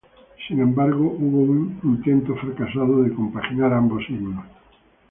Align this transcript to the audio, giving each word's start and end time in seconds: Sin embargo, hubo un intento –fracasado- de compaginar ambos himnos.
Sin 0.47 0.59
embargo, 0.59 1.15
hubo 1.15 1.41
un 1.43 1.79
intento 1.83 2.33
–fracasado- 2.35 3.03
de 3.03 3.13
compaginar 3.13 3.71
ambos 3.71 4.03
himnos. 4.09 4.45